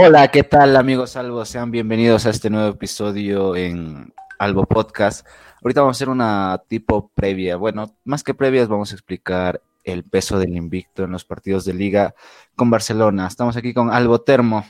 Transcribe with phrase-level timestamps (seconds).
[0.00, 1.44] Hola, ¿qué tal amigos Albo?
[1.44, 5.26] Sean bienvenidos a este nuevo episodio en Albo Podcast.
[5.60, 7.56] Ahorita vamos a hacer una tipo previa.
[7.56, 11.74] Bueno, más que previas, vamos a explicar el peso del invicto en los partidos de
[11.74, 12.14] liga
[12.54, 13.26] con Barcelona.
[13.26, 14.64] Estamos aquí con Albo Termo.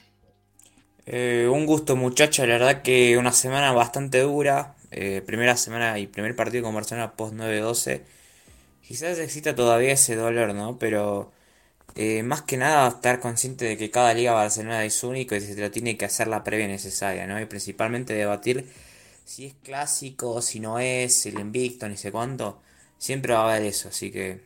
[1.05, 4.77] Eh, un gusto muchachos, la verdad que una semana bastante dura.
[4.91, 8.01] Eh, primera semana y primer partido con Barcelona post 9-12.
[8.80, 10.79] Quizás exista todavía ese dolor, ¿no?
[10.79, 11.33] Pero
[11.95, 15.60] eh, más que nada estar consciente de que cada liga Barcelona es único y se
[15.60, 17.41] lo tiene que hacer la previa necesaria, ¿no?
[17.41, 18.70] Y principalmente debatir
[19.24, 22.61] si es clásico, si no es, el invicto, ni sé cuánto.
[22.97, 24.41] Siempre va a haber eso, así que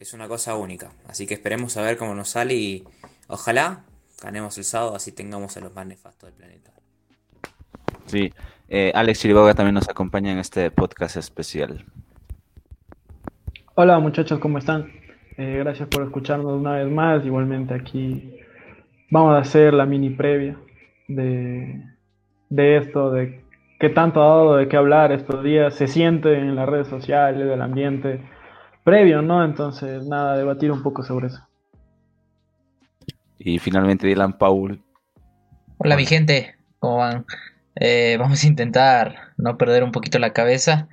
[0.00, 0.90] es una cosa única.
[1.06, 2.84] Así que esperemos a ver cómo nos sale y
[3.28, 3.84] ojalá
[4.22, 6.70] ganemos el sábado, así tengamos a los más nefastos del planeta.
[8.06, 8.32] Sí,
[8.68, 11.84] eh, Alex Chiriboga también nos acompaña en este podcast especial.
[13.74, 15.03] Hola muchachos, ¿cómo están?
[15.36, 17.24] Eh, gracias por escucharnos una vez más.
[17.24, 18.36] Igualmente aquí
[19.10, 20.56] vamos a hacer la mini previa
[21.08, 21.82] de,
[22.50, 23.44] de esto, de
[23.80, 25.74] qué tanto ha dado de qué hablar estos días.
[25.74, 28.20] Se siente en las redes sociales, del ambiente
[28.84, 29.44] previo, ¿no?
[29.44, 31.46] Entonces, nada, debatir un poco sobre eso.
[33.38, 34.80] Y finalmente Dylan Paul.
[35.78, 37.26] Hola mi gente, ¿cómo van?
[37.74, 40.88] Eh, vamos a intentar no perder un poquito la cabeza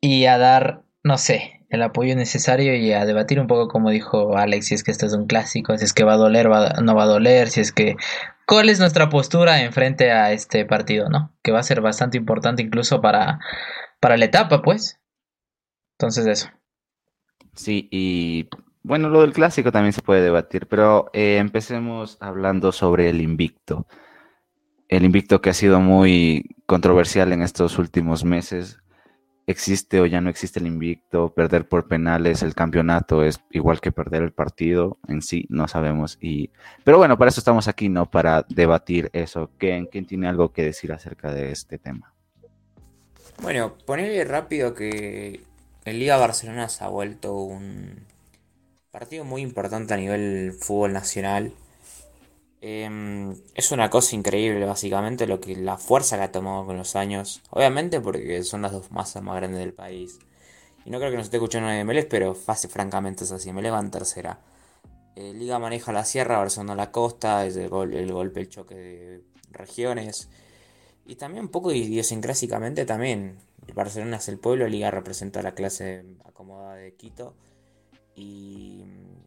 [0.00, 4.36] y a dar, no sé, el apoyo necesario y a debatir un poco como dijo
[4.36, 6.48] Alex, si es que esto es un clásico, si es que va a doler,
[6.82, 7.96] no va a doler, si es que
[8.44, 11.32] cuál es nuestra postura en frente a este partido, ¿no?
[11.42, 13.38] Que va a ser bastante importante incluso para,
[14.00, 14.98] para la etapa, pues.
[15.92, 16.50] Entonces eso.
[17.54, 18.48] Sí, y
[18.82, 23.86] bueno, lo del clásico también se puede debatir, pero eh, empecemos hablando sobre el invicto.
[24.88, 28.79] El invicto que ha sido muy controversial en estos últimos meses
[29.50, 33.92] existe o ya no existe el invicto, perder por penales el campeonato es igual que
[33.92, 36.18] perder el partido en sí, no sabemos.
[36.20, 36.50] Y,
[36.84, 38.10] pero bueno, para eso estamos aquí, ¿no?
[38.10, 39.50] Para debatir eso.
[39.58, 42.14] ¿Quién, quién tiene algo que decir acerca de este tema?
[43.42, 45.40] Bueno, ponerle rápido que
[45.84, 48.06] el Liga Barcelona se ha vuelto un
[48.90, 51.52] partido muy importante a nivel fútbol nacional.
[52.62, 56.94] Em, es una cosa increíble, básicamente, lo que la fuerza que ha tomado con los
[56.94, 57.42] años.
[57.50, 60.18] Obviamente, porque son las dos masas más grandes del país.
[60.84, 63.52] Y no creo que nos esté escuchando nadie de Melés, pero fácil, francamente es así.
[63.52, 64.40] Melés va en tercera.
[65.16, 69.22] Eh, Liga maneja la sierra, Barcelona la costa, es el, golpe, el choque de
[69.52, 70.28] regiones.
[71.06, 73.38] Y también un poco idiosincrásicamente también.
[73.74, 77.34] Barcelona es el pueblo, Liga representa la clase acomodada de Quito.
[78.14, 78.82] Y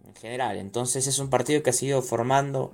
[0.06, 2.74] en general, entonces es un partido que ha sido formando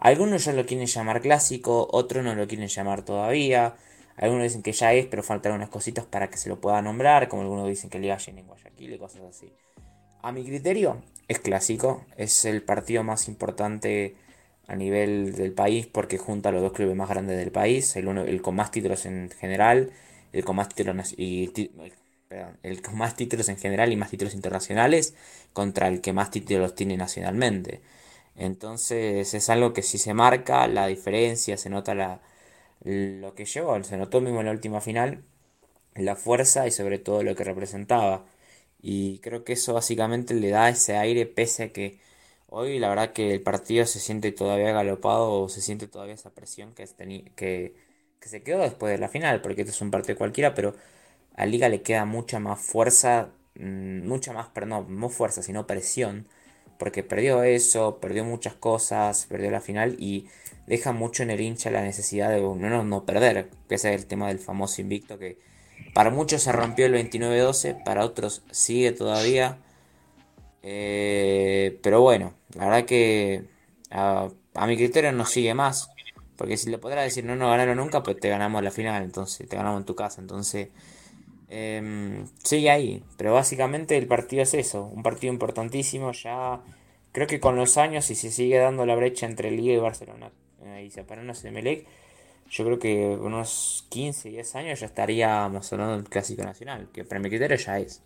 [0.00, 3.76] algunos ya lo quieren llamar clásico, otros no lo quieren llamar todavía.
[4.16, 7.28] Algunos dicen que ya es, pero faltan unas cositas para que se lo pueda nombrar,
[7.28, 9.52] como algunos dicen que Liga en Guayaquil y cosas así.
[10.22, 14.16] A mi criterio, es clásico, es el partido más importante
[14.66, 18.08] a nivel del país porque junta a los dos clubes más grandes del país, el,
[18.08, 19.90] uno, el con más títulos en general,
[20.32, 21.50] el con más títulos y
[22.62, 25.14] el con más títulos en general y más títulos internacionales
[25.52, 27.80] contra el que más títulos tiene nacionalmente.
[28.40, 32.22] Entonces es algo que si se marca la diferencia, se nota la,
[32.84, 35.24] lo que llegó, se notó mismo en la última final,
[35.94, 38.26] la fuerza y sobre todo lo que representaba.
[38.82, 42.00] Y creo que eso básicamente le da ese aire pese a que
[42.48, 46.30] hoy la verdad que el partido se siente todavía galopado o se siente todavía esa
[46.34, 46.86] presión que,
[47.36, 47.74] que,
[48.20, 50.74] que se quedó después de la final, porque este es un partido cualquiera, pero
[51.34, 56.28] a Liga le queda mucha más fuerza, mm, mucha más, perdón, no fuerza, sino presión
[56.80, 60.26] porque perdió eso, perdió muchas cosas, perdió la final y
[60.66, 64.06] deja mucho en el hincha la necesidad de no, no perder, que ese es el
[64.08, 65.38] tema del famoso invicto que
[65.94, 69.58] para muchos se rompió el 29-12, para otros sigue todavía.
[70.62, 73.44] Eh, pero bueno, la verdad que
[73.90, 74.30] a,
[74.66, 75.90] mi criterio no sigue más.
[76.36, 79.46] Porque si le podrá decir no, no ganaron nunca, pues te ganamos la final, entonces
[79.48, 80.20] te ganamos en tu casa.
[80.20, 80.68] Entonces,
[81.50, 83.02] eh, sigue ahí.
[83.18, 86.12] Pero básicamente el partido es eso, un partido importantísimo.
[86.12, 86.60] Ya
[87.12, 90.30] creo que con los años, si se sigue dando la brecha entre Liga y Barcelona
[90.64, 91.86] eh, y separarnos de Melec,
[92.48, 97.20] yo creo que unos 15, 10 años ya estaríamos hablando del Clásico Nacional, que para
[97.20, 98.02] mi criterio ya es.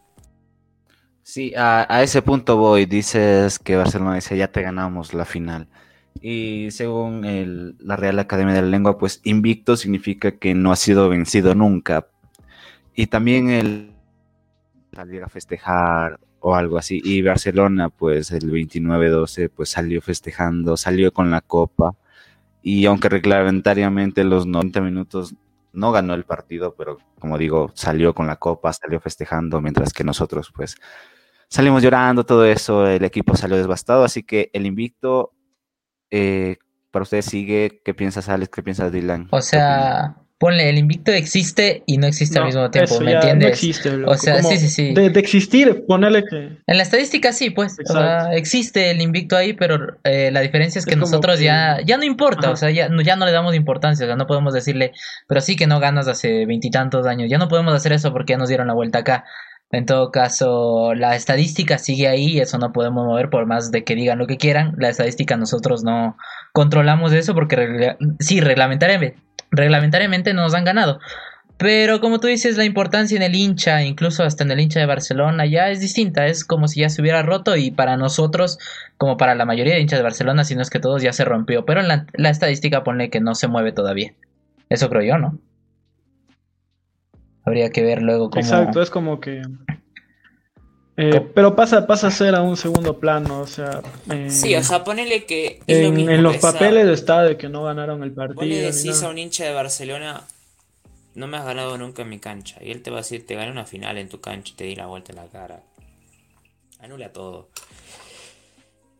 [1.22, 2.84] Sí, a, ese punto voy.
[2.84, 5.68] Dices que Barcelona dice ya te ganamos la final.
[6.20, 11.08] Y según la Real Academia de la Lengua, pues invicto significa que no ha sido
[11.08, 12.08] vencido nunca.
[12.94, 13.94] Y también el
[14.94, 17.00] salir a festejar o algo así.
[17.04, 21.92] Y Barcelona, pues el 29-12, pues salió festejando, salió con la copa.
[22.62, 25.34] Y aunque reglamentariamente los 90 minutos
[25.72, 30.04] no ganó el partido, pero como digo, salió con la copa, salió festejando, mientras que
[30.04, 30.76] nosotros, pues,
[31.48, 34.04] salimos llorando, todo eso, el equipo salió devastado.
[34.04, 35.32] Así que el invicto,
[36.10, 36.58] eh,
[36.90, 37.82] para ustedes sigue.
[37.84, 38.50] ¿Qué piensas, Alex?
[38.54, 39.26] ¿Qué piensas, Dylan?
[39.32, 43.48] O sea, ponle, el invicto existe y no existe al mismo tiempo, ¿me entiendes?
[43.48, 44.94] No existe, o sea, sí, sí, sí.
[44.94, 46.58] De, existir, ponerle que.
[46.66, 47.76] En la estadística sí, pues.
[47.88, 51.96] O sea, existe el invicto ahí, pero eh, la diferencia es que nosotros ya, ya
[51.96, 54.92] no importa, o sea, ya, ya no le damos importancia, o sea, no podemos decirle,
[55.28, 58.38] pero sí que no ganas hace veintitantos años, ya no podemos hacer eso porque ya
[58.38, 59.24] nos dieron la vuelta acá.
[59.70, 63.82] En todo caso, la estadística sigue ahí y eso no podemos mover por más de
[63.82, 64.74] que digan lo que quieran.
[64.78, 66.16] La estadística nosotros no
[66.52, 69.18] controlamos eso porque sí, reglamentariamente,
[69.54, 71.00] reglamentariamente nos han ganado.
[71.56, 74.86] Pero como tú dices, la importancia en el hincha, incluso hasta en el hincha de
[74.86, 76.26] Barcelona, ya es distinta.
[76.26, 78.58] Es como si ya se hubiera roto y para nosotros,
[78.98, 81.24] como para la mayoría de hinchas de Barcelona, si no es que todos ya se
[81.24, 81.64] rompió.
[81.64, 84.12] Pero en la, la estadística pone que no se mueve todavía.
[84.68, 85.38] Eso creo yo, ¿no?
[87.44, 88.40] Habría que ver luego cómo...
[88.40, 89.42] Exacto, es como que...
[90.96, 93.82] Eh, pero pasa, pasa a ser a un segundo plano, o sea...
[94.12, 95.60] Eh, sí, o sea, ponele que...
[95.66, 98.36] en, los papeles está de que no ganaron el partido.
[98.36, 100.24] Vos le decís a un hincha de Barcelona,
[101.14, 102.58] no me has ganado nunca en mi cancha.
[102.62, 104.64] Y él te va a decir, te gané una final en tu cancha y te
[104.64, 105.62] di la vuelta en la cara.
[106.78, 107.48] Anula todo.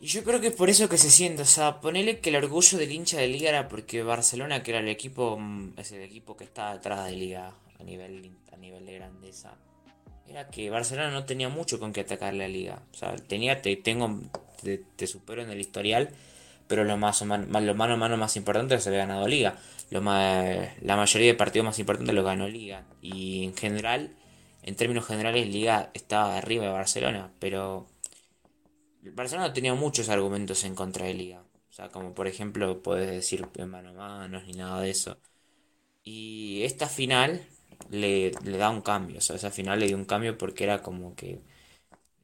[0.01, 2.37] Y yo creo que es por eso que se siente, o sea, ponele que el
[2.37, 6.03] orgullo del hincha de Liga era porque Barcelona, que era el equipo, mm, es el
[6.03, 9.55] equipo que está detrás de Liga, a nivel, a nivel de grandeza,
[10.29, 12.83] era que Barcelona no tenía mucho con qué atacarle a Liga.
[12.93, 14.21] O sea, tenía, te, tengo,
[14.97, 16.11] te, supero en el historial,
[16.67, 19.57] pero lo más lo mano a mano más importante se había ganado Liga.
[19.91, 22.85] Lo más, la mayoría de partidos más importantes lo ganó Liga.
[23.03, 24.11] Y en general,
[24.63, 27.87] en términos generales, Liga estaba arriba de Barcelona, pero
[29.03, 31.43] Barcelona tenía muchos argumentos en contra de Liga.
[31.71, 35.19] O sea, como por ejemplo, puedes decir mano a mano ni nada de eso.
[36.05, 37.47] Y esta final
[37.91, 39.21] le, da un cambio.
[39.21, 41.41] Sea, esa final le dio un cambio porque era como que.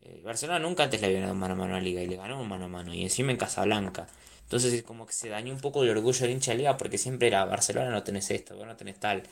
[0.02, 2.42] Eh, Barcelona nunca antes le había dado mano a mano a Liga y le ganó
[2.44, 2.94] mano a mano.
[2.94, 4.08] Y encima en Casablanca.
[4.50, 6.98] Entonces es como que se dañó un poco el orgullo del hincha de Liga porque
[6.98, 9.22] siempre era Barcelona no tenés esto, no tenés tal.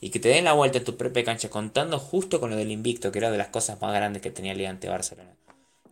[0.00, 2.70] Y que te den la vuelta en tu propia cancha contando justo con lo del
[2.70, 5.34] invicto, que era de las cosas más grandes que tenía Liga ante Barcelona.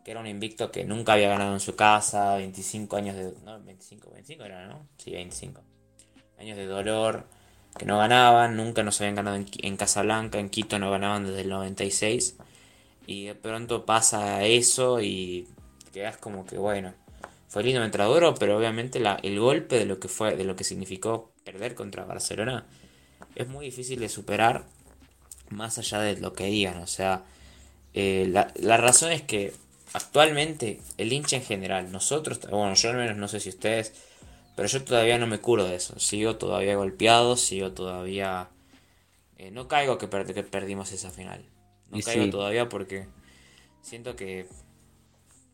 [0.05, 3.35] Que era un invicto que nunca había ganado en su casa, 25 años de...
[3.45, 4.87] No, 25, 25 era, ¿no?
[4.99, 5.61] Sí, 25.
[6.39, 7.27] Años de dolor,
[7.77, 11.49] que no ganaban, nunca nos habían ganado en, Casablanca, en Quito no ganaban desde el
[11.49, 12.37] 96.
[13.07, 15.49] Y de pronto pasa eso y
[15.93, 16.93] quedas como que bueno,
[17.49, 20.57] fue lindo mientras duró, pero obviamente la, el golpe de lo que fue, de lo
[20.57, 22.67] que significó perder contra Barcelona,
[23.35, 24.65] es muy difícil de superar
[25.51, 26.79] más allá de lo que digan.
[26.79, 27.25] O sea,
[27.95, 29.55] eh, la, la razón es que
[29.93, 33.95] actualmente el hincha en general, nosotros, bueno, yo al menos no sé si ustedes
[34.57, 35.99] pero yo todavía no me curo de eso.
[36.01, 38.49] Sigo todavía golpeado, sigo todavía...
[39.37, 41.45] Eh, no caigo que, que, perdimos esa final.
[41.91, 43.07] No caigo todavía porque
[43.83, 44.49] siento que...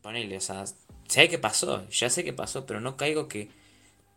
[0.03, 0.65] Ponele, o sea,
[1.09, 3.51] sé que pasó, ya sé que pasó, pero no caigo que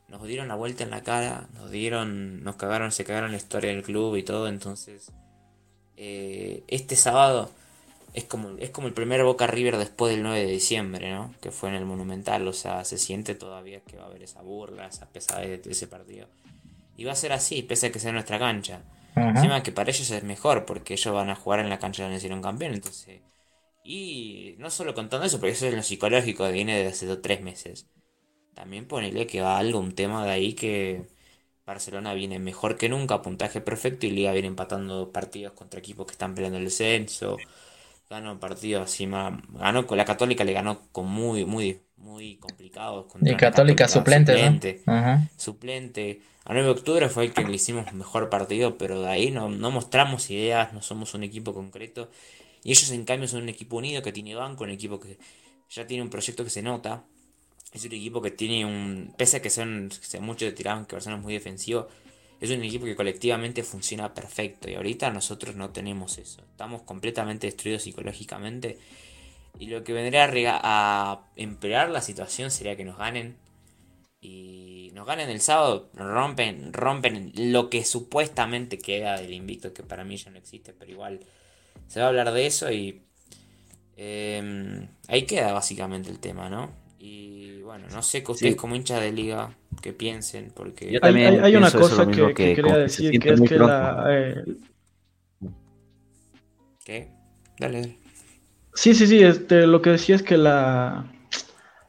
[0.07, 3.71] nos dieron la vuelta en la cara, nos dieron, nos cagaron, se cagaron la historia
[3.71, 5.11] del club y todo, entonces...
[5.97, 7.49] Eh, este sábado
[8.15, 11.35] es como, es como el primer Boca River después del 9 de diciembre, ¿no?
[11.41, 14.41] Que fue en el Monumental, o sea, se siente todavía que va a haber esa
[14.41, 16.27] burla, esa pesadez de ese partido.
[16.95, 18.83] Y va a ser así, pese a que sea nuestra cancha.
[19.17, 22.17] Encima que para ellos es mejor, porque ellos van a jugar en la cancha donde
[22.17, 23.21] hicieron campeón, entonces...
[23.83, 27.21] Y no solo contando eso, porque eso es lo psicológico que viene desde hace dos,
[27.21, 27.85] tres meses.
[28.53, 31.05] También ponele que va algo, un tema de ahí que
[31.65, 36.13] Barcelona viene mejor que nunca, puntaje perfecto, y Liga viene empatando partidos contra equipos que
[36.13, 37.37] están peleando el descenso
[38.09, 39.33] ganó partido así más.
[39.53, 43.05] Ganó con la Católica, le ganó con muy, muy, muy complicados.
[43.21, 44.83] Y Católica, suplente, suplente.
[45.37, 46.21] Suplente.
[46.45, 49.49] A 9 de octubre fue el que le hicimos mejor partido, pero de ahí no,
[49.49, 52.09] no mostramos ideas, no somos un equipo concreto.
[52.63, 55.17] Y ellos, en cambio, son un equipo unido que tiene banco, un equipo que
[55.69, 57.03] ya tiene un proyecto que se nota.
[57.71, 59.13] Es un equipo que tiene un.
[59.17, 59.89] Pese a que son,
[60.21, 61.87] muchos tiraban que personas muy defensivos
[62.39, 66.41] es un equipo que colectivamente funciona perfecto y ahorita nosotros no tenemos eso.
[66.41, 68.77] Estamos completamente destruidos psicológicamente
[69.57, 70.29] y lo que vendría
[70.63, 73.37] a, empeorar la situación sería que nos ganen
[74.19, 80.03] y nos ganen el sábado, rompen, rompen lo que supuestamente queda del invicto que para
[80.03, 81.19] mí ya no existe, pero igual
[81.87, 83.03] se va a hablar de eso y
[83.95, 86.71] em, ahí queda básicamente el tema, ¿no?
[86.99, 87.44] Y
[87.75, 90.97] bueno, no sé que ustedes como hinchas de liga que piensen, porque...
[91.01, 94.05] hay, una cosa que, quería decir, que es que la...
[94.07, 94.43] Eh,
[96.85, 97.09] ¿Qué?
[97.59, 97.97] Dale, dale.
[98.73, 101.11] Sí, sí, sí, este, lo que decía es que la,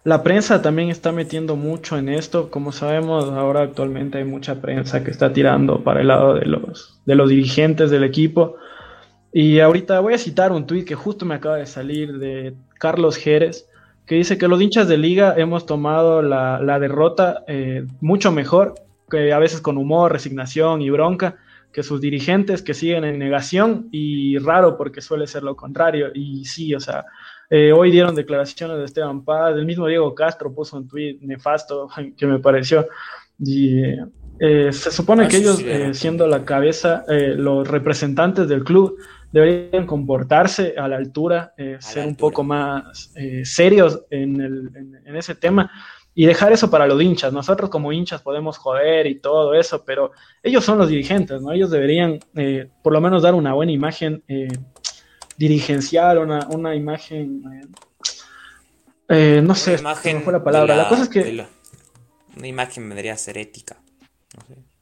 [0.02, 2.50] la prensa también está metiendo mucho en esto.
[2.50, 7.00] Como sabemos, ahora actualmente hay mucha prensa que está tirando para el lado de los,
[7.06, 8.56] de los dirigentes del equipo.
[9.32, 13.16] Y ahorita voy a citar un tuit que justo me acaba de salir de Carlos
[13.16, 13.68] Jerez,
[14.06, 18.74] que dice que los hinchas de liga hemos tomado la, derrota eh, mucho mejor,
[19.10, 21.36] que a veces con humor, resignación y bronca,
[21.72, 26.08] que sus dirigentes que siguen en negación y raro porque suele ser lo contrario.
[26.14, 27.04] Y sí, o sea,
[27.50, 31.88] eh, hoy dieron declaraciones de Esteban Paz, el mismo Diego Castro puso un tuit nefasto
[32.16, 32.86] que me pareció.
[33.38, 33.80] Y
[34.38, 38.96] eh, se supone ah, que ellos, siendo la cabeza, los representantes del club,
[39.36, 45.70] deberían comportarse a la altura, eh, ser un poco más eh, serios en, ese tema
[46.14, 47.34] y dejar eso para los hinchas.
[47.34, 50.12] Nosotros como hinchas podemos joder y todo eso, pero
[50.42, 51.52] ellos son los dirigentes, ¿no?
[51.52, 54.24] Ellos deberían eh, por lo menos dar una buena imagen
[55.36, 57.42] dirigencial, una, imagen,
[59.10, 60.76] no sé, imagen fue la palabra.
[60.76, 61.46] La, cosa es que...
[62.38, 63.76] una imagen vendría ser ética.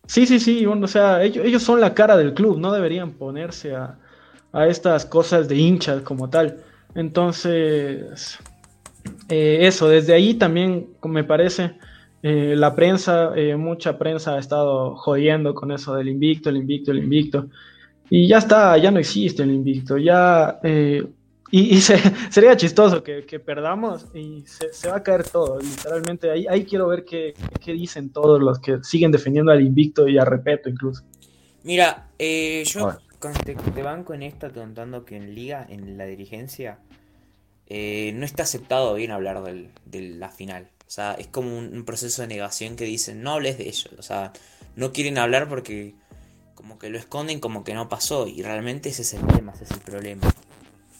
[0.06, 3.74] Sí, sí, sí, o sea, ellos, ellos son la cara del club, no deberían ponerse
[3.74, 3.98] a,
[4.54, 6.58] a estas cosas de hinchas como tal.
[6.94, 8.38] Entonces,
[9.28, 11.72] eh, eso, desde ahí también me parece,
[12.22, 16.92] eh, la prensa, eh, mucha prensa ha estado jodiendo con eso del invicto, el invicto,
[16.92, 17.48] el invicto.
[18.08, 20.60] Y ya está, ya no existe el invicto, ya...
[21.50, 21.80] y,
[22.30, 26.30] sería chistoso que, perdamos y se, va a caer todo, literalmente.
[26.30, 30.16] Ahí, ahí quiero ver qué, qué, dicen todos los que siguen defendiendo al invicto y
[30.16, 31.02] a Repeto incluso.
[31.64, 36.78] Mira, yo te, te banco en esta contando que en liga, en la dirigencia,
[37.66, 40.70] eh, no está aceptado bien hablar de la final.
[40.86, 43.90] O sea, es como un, proceso de negación que dicen, no hables de ello.
[43.98, 44.32] O sea,
[44.76, 45.94] no quieren hablar porque
[46.54, 48.26] como que lo esconden como que no pasó.
[48.26, 50.22] Y realmente ese es el tema, ese es el problema.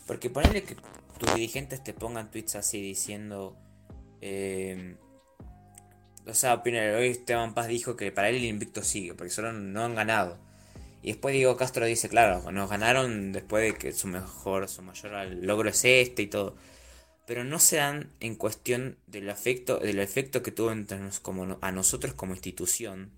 [0.06, 0.76] Porque ponerle que
[1.18, 3.56] tus dirigentes te pongan tweets así diciendo...
[4.20, 4.96] Eh,
[6.26, 9.52] o sea, primero, hoy Esteban Paz dijo que para él el invicto sigue, porque solo
[9.52, 10.38] no han ganado.
[11.04, 15.12] Y después Diego Castro dice, claro, nos ganaron después de que su mejor, su mayor
[15.42, 16.56] logro es este y todo.
[17.26, 21.72] Pero no se dan en cuestión del efecto, del efecto que tuvo entre como, a
[21.72, 23.12] nosotros como institución.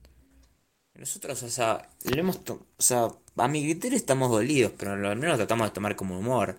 [0.95, 5.37] Nosotros, o sea, le hemos o sea, a mi criterio estamos dolidos, pero al menos
[5.37, 6.57] tratamos de tomar como humor.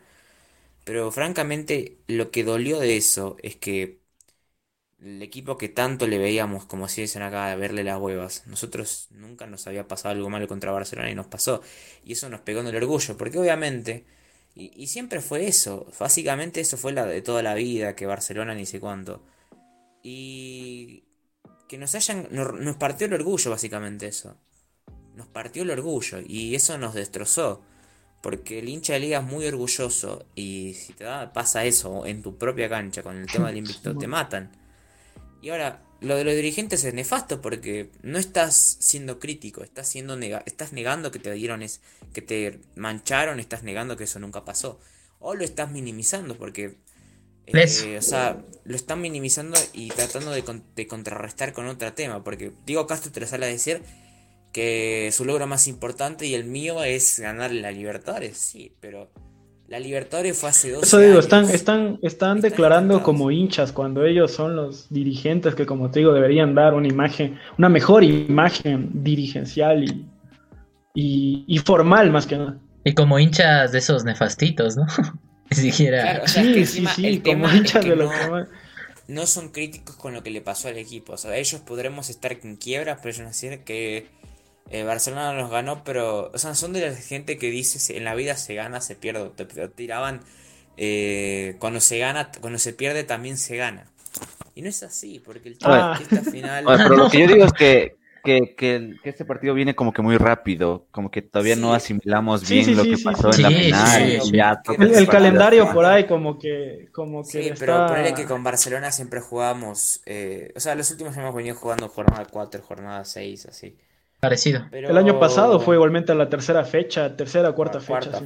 [0.86, 4.00] Pero francamente, lo que dolió de eso es que
[5.02, 8.44] el equipo que tanto le veíamos, como si dicen acá, de verle las huevas.
[8.48, 11.62] Nosotros nunca nos había pasado algo malo contra Barcelona y nos pasó.
[12.04, 14.06] Y eso nos pegó en el orgullo, porque obviamente,
[14.56, 18.66] y, siempre fue eso, básicamente eso fue la de toda la vida, que Barcelona ni
[18.66, 19.24] sé cuánto.
[20.02, 21.04] Y
[21.70, 24.36] que nos hayan, nos, partió el orgullo básicamente eso.
[25.16, 27.62] Nos partió el orgullo y eso nos destrozó.
[28.24, 32.36] Porque el hincha de liga es muy orgulloso y si te pasa eso en tu
[32.36, 34.52] propia cancha con el tema del invicto, te matan.
[35.42, 40.18] Y ahora, lo de los dirigentes es nefasto porque no estás siendo crítico, estás siendo
[40.46, 41.82] estás negando que te dieron es
[42.14, 44.80] que te mancharon, estás negando que eso nunca pasó.
[45.20, 46.78] O lo estás minimizando porque
[47.48, 50.44] eh, o sea, lo están minimizando y tratando de,
[50.76, 52.24] de, contrarrestar con otro tema.
[52.24, 53.82] Porque Diego Castro te lo sale a decir
[54.52, 58.38] que su logro más importante y el mío es ganar la Libertadores.
[58.38, 59.10] Sí, pero
[59.68, 64.32] la Libertadores fue hace dos Eso digo, están, están, están, declarando como hinchas cuando ellos
[64.32, 69.84] son los dirigentes que, como te digo, deberían dar una imagen, una mejor imagen dirigencial
[70.94, 72.58] y, y, formal más que nada.
[72.86, 74.86] Y como hinchas de esos nefastitos, ¿no?
[75.50, 76.26] Ni siquiera.
[76.28, 78.46] sí, sí, sí, como hinchas de los no,
[79.08, 81.14] no son críticos con lo que le pasó al equipo.
[81.14, 84.08] O sea, ellos podremos estar en quiebra, pero yo no sé que
[84.70, 88.16] eh, Barcelona nos ganó, pero, o sea, son de la gente que dice, en la
[88.16, 90.22] vida se gana, se pierde, te, tiraban,
[90.76, 93.86] eh, cuando se gana, cuando se pierde también se gana.
[94.56, 96.00] Y no es así, porque el ah.
[96.32, 96.66] final...
[96.66, 100.18] pero lo que yo digo es que, que, que, este partido viene como que muy
[100.18, 104.22] rápido, como que todavía no asimilamos bien lo que pasó en la final.
[104.94, 106.90] el, calendario por ahí como que...
[106.92, 111.16] Como que sí, pero ponele que con Barcelona siempre jugábamos, eh, o sea, los últimos
[111.16, 113.78] hemos venido jugando jornada 4, jornada 6, así.
[114.20, 114.62] Parecido.
[114.72, 118.20] El año pasado fue igualmente a la tercera fecha, tercera, cuarta, fecha,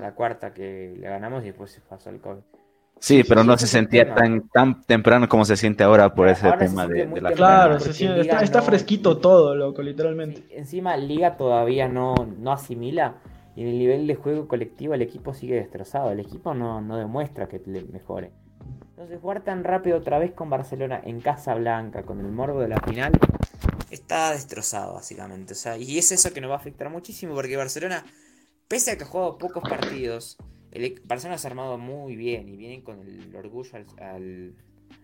[0.00, 2.40] La cuarta que le ganamos y después se pasó el COVID.
[2.98, 6.86] Sí, pero no se sentía tan, tan temprano como se siente ahora por ese tema
[6.86, 10.44] de, la Claro, se siente, está, fresquito todo, loco, literalmente.
[10.56, 13.16] encima Liga todavía no, no asimila
[13.56, 16.10] y en el nivel de juego colectivo el equipo sigue destrozado.
[16.10, 18.32] El equipo no, no demuestra que le mejore.
[18.90, 22.68] Entonces jugar tan rápido otra vez con Barcelona en Casa Blanca, con el morbo de
[22.68, 23.12] la final,
[23.94, 25.52] está destrozado básicamente.
[25.54, 28.04] O sea, y es eso que nos va a afectar muchísimo porque Barcelona,
[28.68, 30.36] pese a que ha jugado pocos partidos,
[30.72, 34.54] el, e-, Barcelona se ha armado muy bien y vienen con el orgullo al...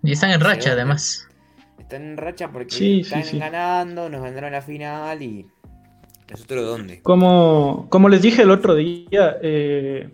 [0.02, 1.26] y están en racha además.
[1.78, 5.46] Están en racha porque están ganando, nos vendrán a la final y...
[6.30, 7.02] ¿Nosotros dónde?
[7.02, 10.10] Como, como les dije el otro día, eh,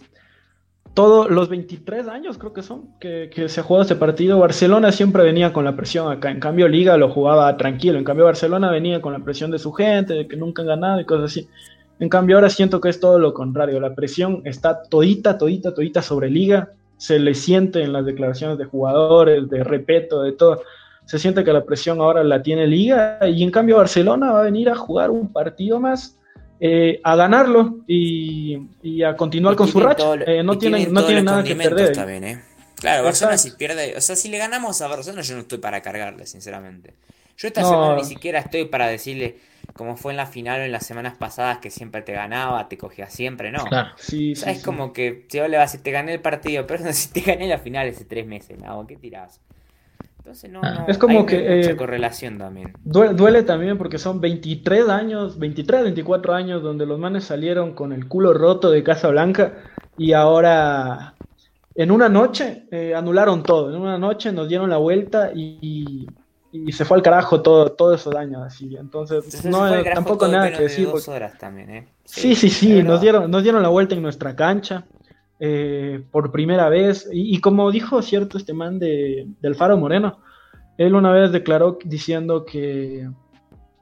[0.96, 5.22] todos los 23 años creo que son que, se ha jugado este partido, Barcelona siempre
[5.22, 9.02] venía con la presión acá, en cambio Liga lo jugaba tranquilo, en cambio Barcelona venía
[9.02, 11.48] con la presión de su gente, de que nunca han ganado y cosas así.
[12.00, 16.00] En cambio ahora siento que es todo lo contrario, la presión está todita, todita, todita
[16.00, 20.62] sobre Liga, se le siente en las declaraciones de jugadores, de repeto, de todo.
[21.04, 23.18] Se siente que la presión ahora la tiene Liga.
[23.28, 26.18] Y en cambio Barcelona va a venir a jugar un partido más
[26.60, 28.58] eh, a ganarlo y,
[29.04, 30.14] a continuar con su racha.
[30.26, 32.24] Eh, no tienen, no tienen nada que perder.
[32.24, 32.42] ¿eh?
[32.76, 35.80] Claro, Barcelona si pierde, o sea, si le ganamos a Barcelona yo no estoy para
[35.82, 36.94] cargarle, sinceramente.
[37.36, 39.38] Yo esta semana ni siquiera estoy para decirle,
[39.74, 42.78] como fue en la final o en las semanas pasadas, que siempre te ganaba, te
[42.78, 43.64] cogía siempre, no.
[43.64, 43.90] Claro.
[43.96, 47.08] Sí, es como que si le vas a decir, te gané el partido, pero si
[47.08, 48.86] te gané la final hace tres meses, ¿no?
[48.86, 49.40] ¿Qué tirás?
[50.26, 50.84] Entonces no, ah.
[50.88, 52.72] es como que mucha eh, correlación también.
[52.82, 58.08] Duele, también porque son 23 años, 23, 24 años donde los manes salieron con el
[58.08, 59.52] culo roto de Casa Blanca
[59.96, 61.14] y ahora
[61.76, 63.72] en una noche eh, anularon todo.
[63.72, 66.08] En una noche nos dieron la vuelta y,
[66.72, 68.76] se fue al carajo todo, todo esos años así.
[68.76, 70.88] Entonces, no tampoco nada que decir.
[71.06, 71.88] horas también, ¿eh?
[72.04, 74.86] Sí, sí, sí, nos dieron, nos dieron la vuelta en nuestra cancha.
[75.38, 77.08] Eh, por primera vez.
[77.12, 80.20] Y, como dijo cierto este man de, del Faro Moreno,
[80.78, 83.08] él una vez declaró diciendo que,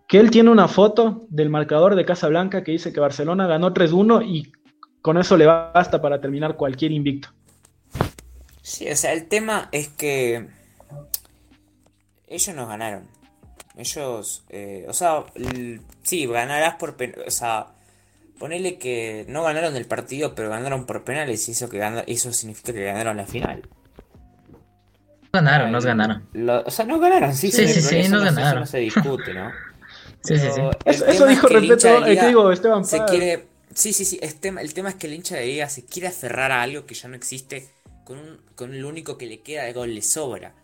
[0.09, 4.27] que él tiene una foto del marcador de Casablanca que dice que Barcelona ganó 3-1
[4.27, 4.53] y
[5.01, 7.29] con eso le basta para terminar cualquier invicto.
[8.63, 10.49] Sí, o sea, el tema es que
[12.27, 13.07] ellos nos ganaron.
[13.77, 15.25] Ellos, eh, o sea,
[16.03, 16.97] sí, ganarás por...
[17.27, 17.67] O sea,
[18.39, 22.73] Ponele que no ganaron el partido, pero ganaron por penales y eso, que eso significa
[22.73, 23.69] que ganaron la final.
[25.33, 26.29] Ganaron, nos ganaron.
[26.65, 28.49] o sea, no ganaron, sí, sí, sí, sí, no, ganaron.
[28.49, 29.51] Eso no se discute, ¿no?
[30.23, 30.61] sí, sí, sí.
[30.85, 34.19] Eso, dijo, respeto, eh, que digo, Esteban se quiere, Sí, sí, sí.
[34.23, 36.87] El tema, el tema es que el hincha de liga se quiere aferrar a algo
[36.87, 37.69] que ya no existe
[38.05, 40.55] con, un, con el único que le queda de gol le sobra.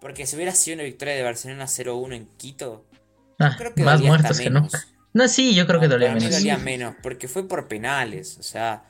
[0.00, 2.84] Porque si hubiera sido una victoria de Barcelona 0-1 en Quito,
[3.38, 4.78] ah, creo que más muertos que nunca.
[5.12, 6.30] No, sí, yo creo que dolía menos.
[6.30, 8.36] dolía menos, porque fue por penales.
[8.38, 8.84] O sea,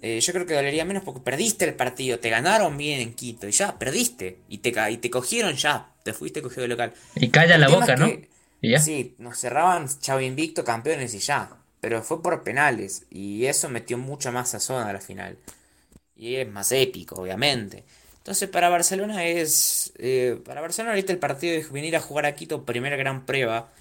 [0.00, 3.46] eh, yo creo que dolería menos porque perdiste el partido, te ganaron bien en Quito
[3.48, 4.38] y ya, perdiste.
[4.48, 6.92] Y te, y te cogieron ya, te fuiste cogido de local.
[7.14, 8.08] Y calla la boca, ¿no?
[8.60, 8.78] ¿Y ya?
[8.78, 11.50] Sí, nos cerraban chavo invicto, campeones y ya.
[11.80, 15.36] Pero fue por penales y eso metió mucha más sazón a la final.
[16.16, 17.84] Y es más épico, obviamente.
[18.18, 19.92] Entonces para Barcelona es...
[19.98, 23.72] Eh, para Barcelona ahorita el partido es venir a jugar a Quito, primera gran prueba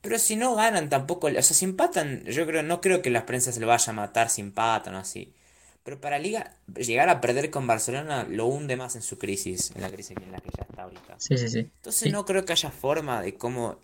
[0.00, 3.26] pero si no ganan tampoco, o sea, si empatan, yo creo, no creo que la
[3.26, 5.34] prensa se lo vaya a matar si empatan o así.
[5.82, 9.80] Pero para Liga, llegar a perder con Barcelona lo hunde más en su crisis, en
[9.80, 11.14] la crisis en la que ya está ahorita.
[11.16, 11.58] Sí, sí, sí.
[11.60, 13.80] Entonces no creo que haya forma de cómo,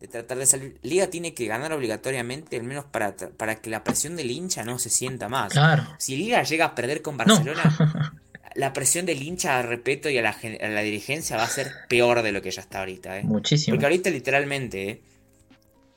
[0.00, 0.78] de tratar de salir.
[0.82, 4.78] Liga tiene que ganar obligatoriamente, al menos para, para que la presión del hincha no
[4.78, 5.52] se sienta más.
[5.52, 5.86] Claro.
[5.98, 7.62] Si Liga llega a perder con Barcelona,
[8.54, 11.70] la presión del hincha a Repeto y a la, a la, dirigencia va a ser
[11.88, 13.18] peor de lo que ya está ahorita.
[13.18, 13.24] ¿eh?
[13.24, 13.74] Muchísimo.
[13.74, 15.02] Porque ahorita literalmente, ¿eh?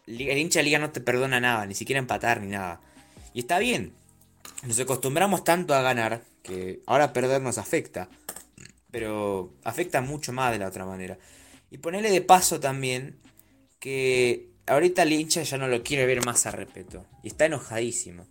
[0.08, 2.82] El hincha de liga no te perdona nada, ni siquiera empatar ni nada.
[3.34, 3.94] Y está bien.
[4.64, 8.10] Nos acostumbramos tanto a ganar que ahora perder nos afecta.
[8.92, 11.18] Pero afecta mucho más de la otra manera.
[11.70, 13.18] Y ponerle de paso también
[13.80, 17.06] que ahorita el hincha ya no lo quiere ver más a respeto.
[17.24, 18.26] Y está enojadísimo.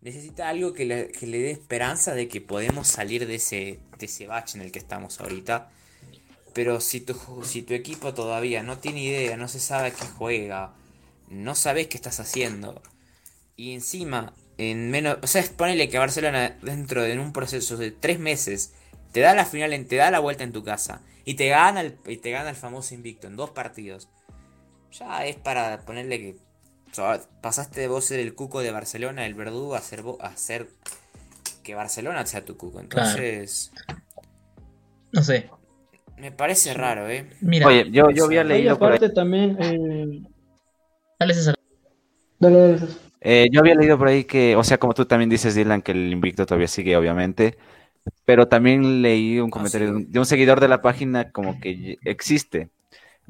[0.00, 4.56] Necesita algo que le, dé esperanza de que podemos salir de ese, de ese bache
[4.56, 5.70] en el que estamos ahorita.
[6.54, 10.06] Pero si tu, si tu equipo todavía no tiene idea, no se sabe a qué
[10.16, 10.74] juega,
[11.30, 12.82] no sabes qué estás haciendo.
[13.56, 15.18] Y encima, en menos.
[15.22, 18.74] O sea, ponele que Barcelona, dentro de un proceso de tres meses,
[19.12, 21.02] te da la final, te da la vuelta en tu casa.
[21.24, 24.08] Y te gana el, y te gana el famoso invicto en dos partidos.
[24.98, 26.36] Ya es para ponerle que.
[27.40, 30.68] pasaste de vos ser el cuco de Barcelona, el verdugo, a ser, a ser
[31.62, 32.80] que Barcelona sea tu cuco.
[32.80, 33.70] Entonces.
[35.12, 35.48] No sé.
[36.16, 37.30] Me parece raro, ¿eh?
[37.40, 38.74] Mira, Oye, yo, yo había leído.
[38.74, 39.56] aparte también.
[39.60, 40.22] Eh,
[41.20, 41.54] Dale, César.
[42.38, 42.78] Dale,
[43.20, 45.92] eh, yo había leído por ahí que, o sea, como tú también dices, Dylan, que
[45.92, 47.58] el invicto todavía sigue, obviamente.
[48.24, 52.70] Pero también leí un ah, comentario de un seguidor de la página como que existe,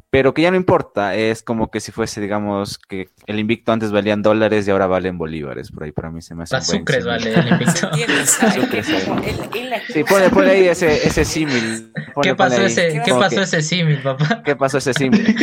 [0.09, 3.93] pero que ya no importa, es como que si fuese, digamos, que el invicto antes
[3.93, 7.05] valían dólares y ahora valen bolívares, por ahí para mí se me hace un sucres
[7.05, 7.91] vale el invicto.
[9.93, 11.93] sí, pone, pone, ahí ese, ese símil.
[12.23, 14.43] ¿Qué pasó, ese, ¿qué pasó ese símil, papá?
[14.45, 15.37] ¿Qué pasó ese símil?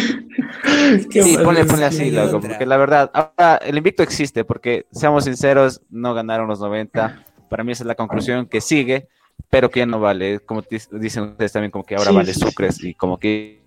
[1.11, 5.81] sí, ponle, ponle así, loco, porque la verdad, ahora el invicto existe, porque seamos sinceros,
[5.89, 9.07] no ganaron los 90, para mí esa es la conclusión que sigue,
[9.49, 12.93] pero que ya no vale, como dicen ustedes también, como que ahora vale sucres y
[12.93, 13.63] como que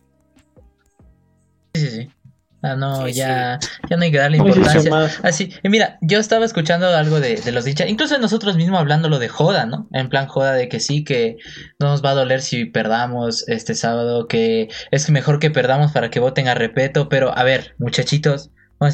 [2.62, 5.11] Ah, no, Sí, ya, ya no hay que darle importancia.
[5.23, 9.18] Así, y mira, yo estaba escuchando algo de, de los hinchas, incluso nosotros mismos hablándolo
[9.18, 9.88] de joda, ¿no?
[9.92, 11.38] En plan joda de que sí, que
[11.79, 16.11] no nos va a doler si perdamos este sábado, que es mejor que perdamos para
[16.11, 18.51] que voten a repeto, pero a ver, muchachitos,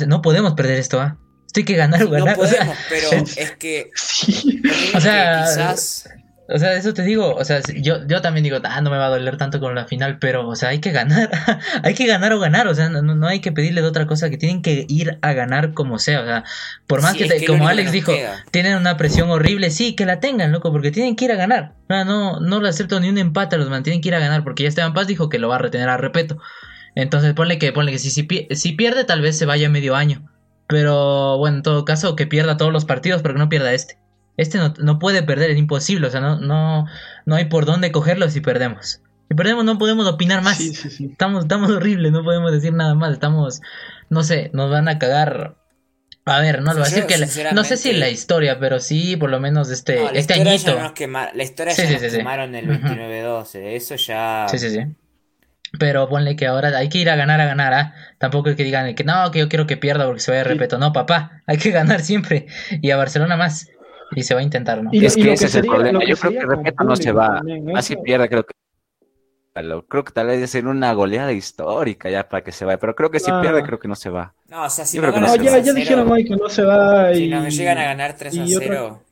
[0.07, 1.19] no podemos perder esto, ¿ah?
[1.47, 4.63] Esto hay que ganar o No ganar, o sea, podemos, pero es que, Sí.
[4.95, 6.09] O sea, que quizás
[6.49, 9.07] o sea, eso te digo, o sea, yo, yo también digo, ah, no me va
[9.07, 11.31] a doler tanto con la final, pero, o sea, hay que ganar,
[11.83, 14.31] hay que ganar o ganar, o sea, no, no hay que pedirle de otra cosa,
[14.31, 16.45] que tienen que ir a ganar como sea, o sea,
[16.87, 18.45] por más Sí, que, te- como Alex dijo, queda.
[18.53, 21.73] tienen una presión horrible, sí, que la tengan, loco, porque tienen que ir a ganar,
[21.89, 24.21] no, no, no le acepto ni un empate a los man, tienen que ir a
[24.21, 26.39] ganar, porque ya Esteban Paz dijo que lo va a retener a repeto,
[26.95, 30.31] entonces ponle que, ponle que si, si, si pierde tal vez se vaya medio año,
[30.69, 33.99] pero bueno, en todo caso, que pierda todos los partidos, pero que no pierda este.
[34.37, 36.87] Este no, no puede perder, es imposible, o sea, no, no,
[37.25, 39.01] no hay por dónde cogerlo si perdemos.
[39.29, 40.59] Si perdemos no podemos opinar más.
[40.59, 41.07] Sí, sí, sí.
[41.11, 43.61] Estamos, estamos horribles, no podemos decir nada más, estamos,
[44.11, 45.57] no sé, nos van a cagar.
[46.29, 48.81] A ver, no lo voy a decir que la- no sé si la historia, pero
[48.81, 50.77] sí por lo menos este, No, la este historia añito.
[50.99, 52.17] ya nos la historia Sí, ya sí, nos sí, sí.
[52.17, 52.81] quemaron el Ujú.
[52.89, 53.77] 29-12.
[53.77, 54.47] Eso ya.
[54.51, 54.81] Sí, sí, sí.
[55.79, 57.95] Pero ponle que ahora hay que ir a ganar, a ganar, ¿ah?
[58.19, 60.49] Tampoco es que digan que no, que yo quiero que pierda porque se vaya de
[60.51, 60.55] Sí.
[60.55, 60.79] repeto.
[60.79, 62.47] No, papá, hay que ganar siempre.
[62.83, 63.69] Y a Barcelona más.
[64.13, 64.91] Y se va a intentar, ¿no?
[64.93, 66.01] Y es y que ese es el problema.
[66.05, 67.43] Yo creo que Repeto no se va.
[67.75, 68.55] Así pierde, creo que.
[69.89, 72.79] Creo que tal vez es en una goleada histórica ya para que se vaya.
[72.79, 74.35] Pero creo que si pierde, creo que no se va.
[74.49, 75.57] No, o sea, si no creo que ganan No, se ya, va.
[75.57, 77.15] 3 a ya 0, dijeron que no se va.
[77.15, 79.03] Si y, nos llegan a ganar 3 a y otra- 0.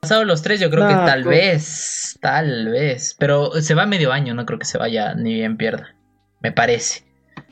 [0.00, 1.36] Pasado los tres, yo creo que tal pues.
[1.38, 3.14] vez, tal vez.
[3.20, 5.94] Pero se va medio año, no creo que se vaya ni bien pierda.
[6.40, 7.04] Me parece.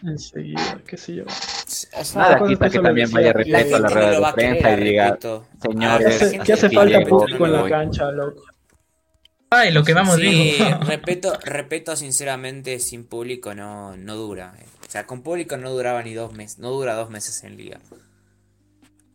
[0.02, 1.24] Enseguida, qué sé yo.
[1.92, 3.14] O sea, Nada quita que también decía.
[3.20, 5.18] vaya respeto a la rueda de prensa y diga,
[5.62, 8.42] señores, ¿Qué hace, falta público en la cancha, loco?
[9.50, 10.80] Ay, lo que vamos Sí, viendo.
[10.80, 14.54] respeto, respeto sinceramente sin público no, no dura.
[14.58, 14.66] eh.
[14.86, 17.80] O sea, con público no duraba ni dos meses, no dura dos meses en liga.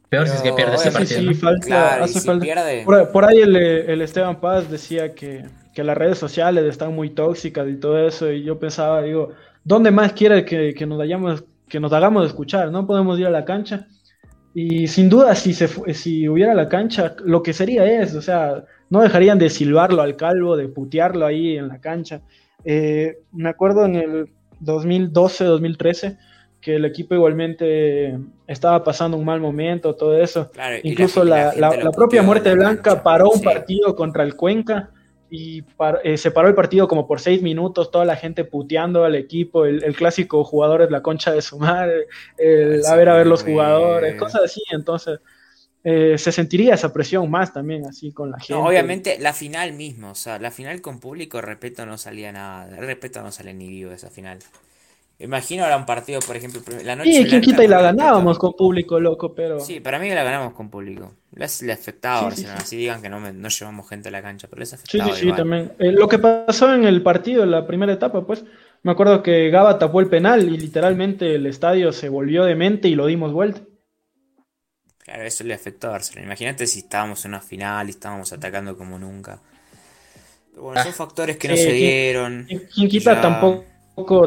[0.10, 1.21] Peor si es que pierde bueno, partido.
[1.21, 2.43] Sí, falta, Claro, y hace si falta.
[2.45, 6.93] pierde, Por, por ahí el, el Esteban Paz decía que, que las redes sociales están
[6.93, 9.34] muy tóxicas y todo eso, y yo pensaba, digo,
[9.65, 12.71] ¿dónde más quiere que, que nos hayamos, que nos hagamos escuchar?
[12.71, 13.88] No podemos ir a la cancha.
[14.54, 18.21] Y sin duda, si, se, fu- si hubiera la cancha, lo que sería es, o
[18.21, 22.21] sea, no dejarían de silbarlo al calvo, de putearlo ahí en la cancha.
[22.63, 24.30] Eh, me acuerdo en el
[24.62, 26.17] 2012-2013
[26.62, 30.49] que el equipo igualmente estaba pasando un mal momento, todo eso.
[30.51, 34.89] claro, y la Incluso la, propia Muerte la Blanca paró un partido contra el Cuenca
[35.29, 35.63] y
[36.03, 39.65] eh, se paró el partido como por seis minutos, toda la gente puteando al equipo,
[39.65, 42.07] el, el clásico jugador es la concha de su madre,
[42.38, 45.19] el, Eso a ver a ver los jugadores, cosas así, entonces
[45.83, 48.53] eh, se sentiría esa presión más también así con la gente.
[48.53, 52.75] No, obviamente la final mismo, o sea, la final con público, respeto no salía nada,
[52.77, 54.39] respeto no sale ni vivo esa final.
[55.17, 58.51] Imagino ahora un partido, por ejemplo, la noche Y quién quita y la ganábamos con
[58.54, 59.62] público, loco, pero...
[59.62, 61.13] Sí, para mí la ganamos con público.
[61.34, 64.10] Les, le afectaba a Sí, sí, Barcelona, así digan que no, me- no llevamos gente
[64.10, 65.38] a la cancha, pero les Sí, afectaba sí, sí, igual.
[65.38, 65.71] también.
[65.80, 68.43] Eh, lo que pasó en el partido, en la primera etapa, pues,
[68.84, 72.95] me acuerdo que Gaba tapó el penal y literalmente el estadio se volvió demente y
[72.95, 73.62] lo dimos vuelta.
[74.99, 76.25] Claro, eso le afectó a Barcelona.
[76.25, 79.39] Imagínate si estábamos en una final y estábamos atacando como nunca.
[80.51, 80.95] Pero bueno, son Ah.
[80.95, 82.45] factores que no Sí, se ¿quién- dieron.
[82.47, 83.21] ¿Quién quién quita Ya.
[83.21, 83.65] tampoco,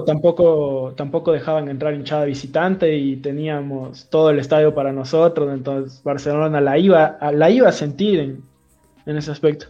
[0.07, 6.61] tampoco, tampoco dejaban entrar hinchada visitante y teníamos todo el estadio para nosotros, entonces Barcelona
[6.61, 8.43] la iba, a- la iba a sentir en,
[9.07, 9.67] en ese aspecto.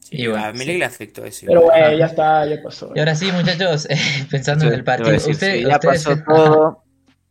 [0.00, 1.46] Sí, Y bueno, a Melec le afectó eso.
[1.46, 2.92] Pero bueno, ya está, ya pasó.
[2.94, 3.96] Y ahora sí, muchachos, eh,
[4.30, 5.10] pensando en el partido.
[5.12, 6.82] decir, Usted- sí, ya pasó todo.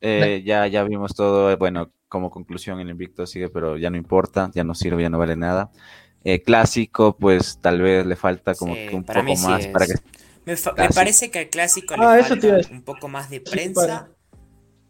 [0.01, 1.51] eh, ya, ya vimos todo.
[1.51, 5.09] eh, Bueno, como conclusión, el invicto sigue, pero ya no importa, ya no sirve, ya
[5.09, 5.71] no vale nada.
[6.23, 9.67] Eh, clásico, pues tal vez le falta como Sí, que un poco sí más es.
[9.67, 9.95] para que
[10.45, 10.55] Me,
[10.95, 14.09] parece que al clásico Ah, le falta un poco más de prensa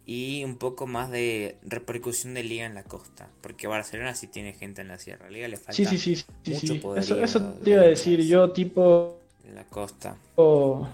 [0.05, 3.29] y un poco más de repercusión de liga en la costa.
[3.41, 5.29] Porque Barcelona sí tiene gente en la Sierra.
[5.29, 6.79] Liga le falta Sí, sí, sí, sí, sí, mucho sí.
[6.79, 9.17] poderío Eso, eso te iba a decir, yo tipo...
[9.47, 10.15] en la costa.
[10.35, 10.87] O-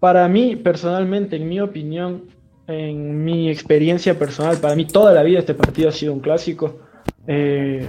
[0.00, 2.24] Para mí, personalmente, en mi opinión,
[2.66, 6.78] en mi experiencia personal, para mí toda la vida este partido ha sido un clásico.
[7.26, 7.86] Eh,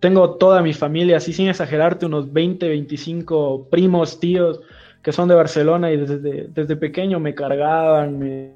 [0.00, 4.60] tengo toda mi familia, así sin exagerarte, unos 20, 25 primos, tíos
[5.02, 8.52] que son de Barcelona y desde, desde pequeño me cargaban, me,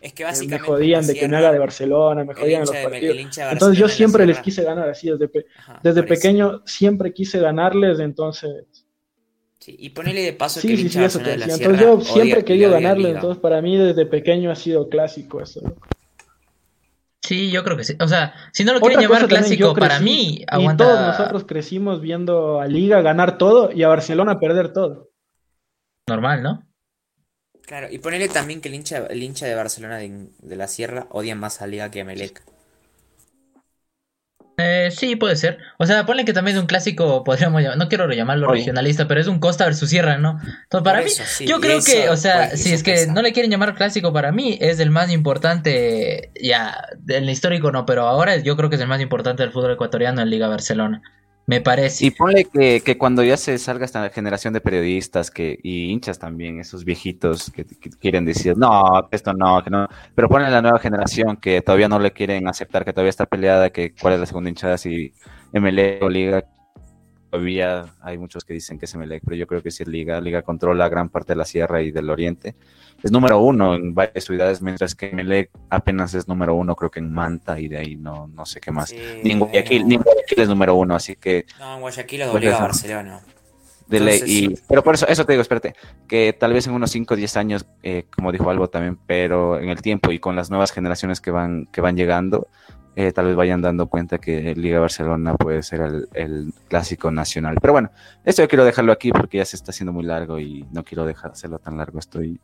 [0.00, 2.66] Es que me jodían de que me Sierra, haga de Barcelona, me el jodían en
[2.66, 3.14] los partidos.
[3.14, 6.08] el hincha de Entonces yo siempre les quise ganar así, desde, pe- Ajá, desde eso.
[6.08, 8.64] pequeño siempre quise ganarles, entonces
[9.60, 11.54] Sí, y ponele de paso que Sí, el sí, hincha sí, eso de la decía.
[11.54, 15.40] Entonces Sierra yo siempre he querido ganarle, entonces para mí desde pequeño ha sido clásico
[15.40, 15.60] eso.
[17.22, 17.94] Sí, yo creo que sí.
[18.00, 20.84] O sea, si no lo quieren llamar clásico, para crecí mí, Y aguanta.
[20.84, 25.11] todos nosotros crecimos viendo a Liga ganar todo y a Barcelona perder todo.
[26.08, 26.66] Normal, ¿no?
[27.66, 31.34] Claro, y ponele también que el hincha, el hincha de Barcelona de, la Sierra odia
[31.34, 32.42] más a Liga que a Melec.
[34.58, 35.58] Eh, sí, puede ser.
[35.78, 39.26] O sea, ponle que también es un clásico, podríamos no quiero llamarlo regionalista, pero es
[39.26, 40.38] un Costa versus Sierra, ¿no?
[40.64, 41.10] Entonces, para mí,
[41.46, 44.58] yo creo que, o sea, si es que no le quieren llamar clásico, para mí
[44.60, 48.88] es el más importante, ya, del histórico no, pero ahora yo creo que es el
[48.88, 51.02] más importante del fútbol ecuatoriano en Liga Barcelona.
[51.46, 52.06] Me parece.
[52.06, 56.60] Y ponle que, cuando ya se salga esta generación de periodistas que, y hinchas también,
[56.60, 59.88] esos viejitos que, quieren decir, no, esto no, que no.
[60.14, 63.70] Pero ponle la nueva generación que todavía no le quieren aceptar, que todavía está peleada,
[63.70, 65.12] que cuál es la segunda hinchada, si
[65.52, 66.44] MLE o Liga.
[67.32, 70.20] Todavía hay muchos que dicen que es MLE, pero yo creo que si es Liga.
[70.20, 72.54] Liga controla gran parte de la sierra y del oriente
[73.02, 77.00] es número uno en varias ciudades, mientras que Melec apenas es número uno, creo que
[77.00, 78.92] en Manta y de ahí no, no sé qué más.
[79.24, 79.98] ni, en Guayaquil,
[80.36, 81.46] es número uno, así que.
[81.58, 83.20] No, en Guayaquil es pues Barcelona.
[84.26, 85.74] y, pero por eso, eso te digo, espérate,
[86.06, 89.58] que tal vez en unos 5 o 10 años, eh, como dijo algo también, pero
[89.58, 92.48] en el tiempo y con las nuevas generaciones que van, que van llegando,
[92.96, 95.80] eh, tal vez vayan dando cuenta que Liga Barcelona puede ser
[96.14, 97.56] el, clásico nacional.
[97.60, 97.90] Pero bueno,
[98.24, 101.04] esto yo quiero dejarlo aquí porque ya se está haciendo muy largo y no quiero
[101.04, 101.98] dejárselo tan largo.
[101.98, 102.40] Estoy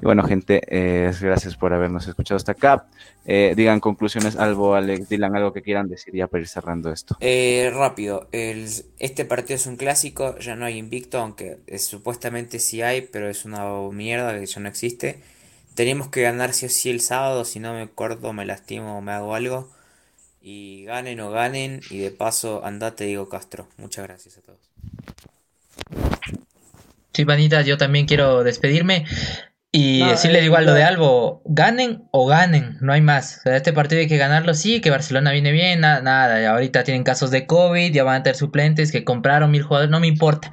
[0.00, 2.86] y bueno, gente, eh, gracias por habernos escuchado hasta acá.
[3.24, 7.16] Eh, digan conclusiones, algo, Alex, digan algo que quieran decir ya para ir cerrando esto.
[7.20, 13.02] Eh, rápido, este partido es un clásico, ya no hay invicto, aunque supuestamente sí hay,
[13.02, 15.22] pero es una mierda que ya no existe.
[15.74, 19.00] Tenemos que ganar sí o sí el sábado, si no me acuerdo, me lastimo o
[19.00, 19.68] me hago algo.
[20.46, 23.66] Y ganen o ganen, y de paso andate Diego Castro.
[23.78, 24.60] Muchas gracias a todos.
[27.14, 29.06] Sí, vanitas, yo también quiero despedirme.
[29.72, 33.40] Y decirle eh, igual lo de Albo, ganen o ganen, no hay más.
[33.46, 36.50] este partido hay que ganarlo, sí, que Barcelona viene bien, nada, nada.
[36.50, 39.98] Ahorita tienen casos de COVID, ya van a tener suplentes que compraron mil jugadores, no
[39.98, 40.52] me importa.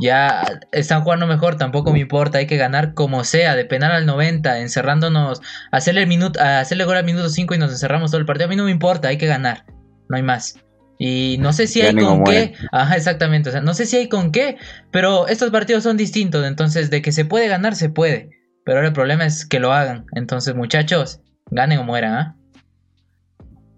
[0.00, 4.06] Ya están jugando mejor, tampoco me importa, hay que ganar como sea, de penar al
[4.06, 5.40] 90, encerrándonos,
[5.72, 8.46] hacerle, el minuto, hacerle gol al minuto 5 y nos encerramos todo el partido.
[8.46, 9.64] A mí no me importa, hay que ganar,
[10.08, 10.60] no hay más.
[11.00, 14.08] Y no sé si hay con qué, ajá, exactamente, o sea, no sé si hay
[14.08, 14.56] con qué,
[14.90, 18.30] pero estos partidos son distintos, entonces de que se puede ganar, se puede.
[18.68, 20.04] Pero el problema es que lo hagan.
[20.14, 22.36] Entonces, muchachos, ganen o mueran, ¿ah?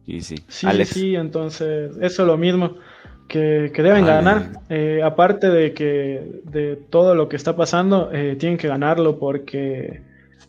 [0.04, 2.74] Y sí, sí, sí, entonces, eso es lo mismo.
[3.30, 4.50] Que, deben ganar.
[4.68, 10.02] Eh, aparte de que de todo lo que está pasando, eh, tienen que ganarlo porque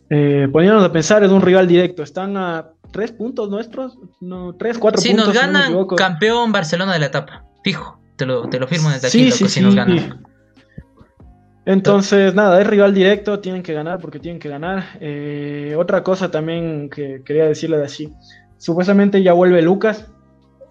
[0.10, 2.02] eh, poniéndonos a pensar, es un rival directo.
[2.02, 5.12] Están a tres puntos nuestros, no, tres, cuatro puntos.
[5.12, 7.46] Si nos ganan, campeón Barcelona de la etapa.
[7.64, 10.26] Fijo, te lo, te lo firmo desde aquí, sí, si nos ganan.
[11.66, 14.84] Entonces, nada, es rival directo, tienen que ganar porque tienen que ganar.
[15.00, 18.12] Eh, otra cosa también que quería decirle de así,
[18.58, 20.12] supuestamente ya vuelve Lucas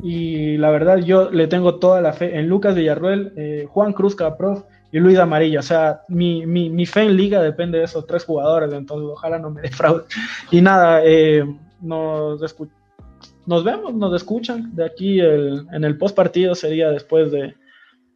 [0.03, 4.15] y la verdad yo le tengo toda la fe en Lucas Villarruel, eh, Juan Cruz
[4.15, 5.61] Caprof y Luis Amarilla.
[5.61, 9.51] O sea, mi, mi, fe en liga depende de esos tres jugadores, entonces ojalá no
[9.51, 10.05] me defraude.
[10.51, 11.45] Y nada, eh,
[11.81, 12.41] nos,
[13.47, 17.55] nos vemos, nos escuchan de aquí en el post partido sería después de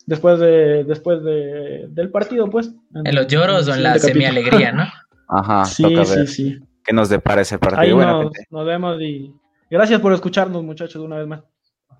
[0.07, 2.75] después de después de, del partido, pues.
[2.94, 4.85] En, los lloros o en la semi-alegría, ¿no?
[5.29, 6.59] Ajá, sí, toca ver sí, sí.
[6.85, 7.99] ¿Qué nos depara ese partido?
[7.99, 9.33] Ahí nos, nos, vemos y
[9.70, 11.42] gracias por escucharnos, muchachos, una vez más.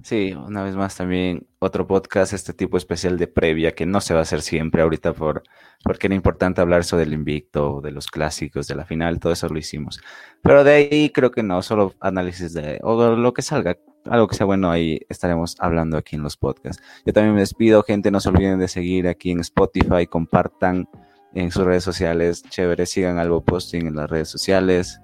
[0.03, 4.13] Sí, una vez más también otro podcast, este tipo especial de previa, que no se
[4.13, 5.43] va a hacer siempre ahorita por,
[5.83, 9.49] porque era importante hablar sobre el invicto, de los clásicos, de la final, todo eso
[9.49, 10.01] lo hicimos.
[10.43, 14.37] Pero de ahí creo que no, solo análisis de, o lo que salga, algo que
[14.37, 16.83] sea bueno, ahí estaremos hablando aquí en los podcasts.
[17.07, 20.89] Yo también me despido, gente, no se olviden de seguir aquí en Spotify, compartan
[21.35, 25.01] en sus redes sociales, chévere, sigan Algo Posting en las redes sociales,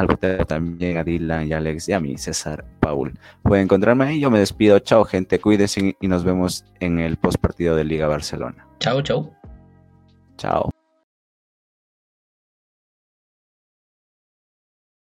[0.00, 3.12] Algo también a Dylan y Alex y a mí, César Paul.
[3.42, 7.38] Pueden encontrarme ahí, yo me despido, chao gente, cuídense y nos vemos en el post
[7.38, 8.66] partido de Liga Barcelona.
[8.78, 9.30] Chao, chao.
[10.38, 10.70] Chao.